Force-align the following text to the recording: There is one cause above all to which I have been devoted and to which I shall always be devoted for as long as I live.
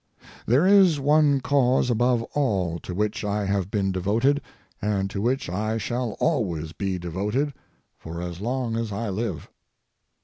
There 0.47 0.65
is 0.65 0.99
one 0.99 1.41
cause 1.41 1.91
above 1.91 2.23
all 2.33 2.79
to 2.79 2.95
which 2.95 3.23
I 3.23 3.45
have 3.45 3.69
been 3.69 3.91
devoted 3.91 4.41
and 4.81 5.11
to 5.11 5.21
which 5.21 5.47
I 5.47 5.77
shall 5.77 6.13
always 6.13 6.71
be 6.73 6.97
devoted 6.97 7.53
for 7.99 8.19
as 8.19 8.41
long 8.41 8.75
as 8.77 8.91
I 8.91 9.09
live. 9.11 9.47